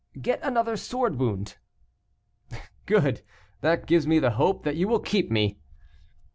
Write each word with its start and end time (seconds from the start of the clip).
"Get 0.19 0.39
another 0.41 0.77
sword 0.77 1.19
wound." 1.19 1.57
"Good; 2.87 3.21
that 3.59 3.85
gives 3.85 4.07
me 4.07 4.17
the 4.17 4.31
hope 4.31 4.63
that 4.63 4.75
you 4.75 4.87
will 4.87 4.99
keep 4.99 5.29
me." 5.29 5.59